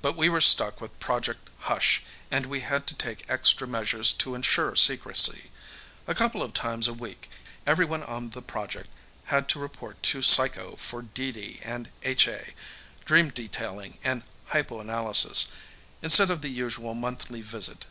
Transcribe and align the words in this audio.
But 0.00 0.16
we 0.16 0.28
were 0.28 0.40
stuck 0.40 0.80
with 0.80 0.96
Project 1.00 1.50
Hush 1.62 2.04
and 2.30 2.46
we 2.46 2.60
had 2.60 2.86
to 2.86 2.94
take 2.94 3.28
extra 3.28 3.66
measures 3.66 4.12
to 4.12 4.36
ensure 4.36 4.76
secrecy. 4.76 5.50
A 6.06 6.14
couple 6.14 6.40
of 6.40 6.54
times 6.54 6.86
a 6.86 6.94
week, 6.94 7.28
everyone 7.66 8.04
on 8.04 8.30
the 8.30 8.42
project 8.42 8.88
had 9.24 9.48
to 9.48 9.58
report 9.58 10.00
to 10.04 10.22
Psycho 10.22 10.76
for 10.76 11.02
DD 11.02 11.58
& 12.00 12.02
HA 12.04 12.54
dream 13.04 13.30
detailing 13.30 13.98
and 14.04 14.22
hypnoanalysis 14.52 15.50
instead 16.00 16.30
of 16.30 16.42
the 16.42 16.48
usual 16.50 16.94
monthly 16.94 17.40
visit. 17.42 17.86